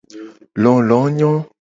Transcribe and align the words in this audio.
Lolo 0.63 0.99
nyo. 1.17 1.31